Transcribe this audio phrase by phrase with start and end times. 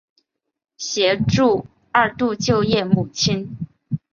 [0.77, 3.55] 协助二度就业母亲